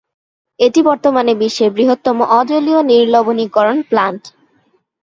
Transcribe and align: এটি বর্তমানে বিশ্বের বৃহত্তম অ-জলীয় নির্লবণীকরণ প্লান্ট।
এটি 0.59 0.79
বর্তমানে 0.89 1.31
বিশ্বের 1.35 1.69
বৃহত্তম 1.71 2.17
অ-জলীয় 2.31 2.81
নির্লবণীকরণ 2.91 3.77
প্লান্ট। 3.89 4.23